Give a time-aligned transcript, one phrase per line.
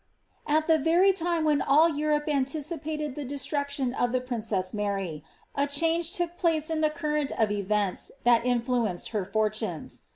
[0.47, 4.97] At the very time when all Europe anticipated the destruction of the princess Mar}*,
[5.53, 10.01] a change took place in the current of events that influ enced her fortunes.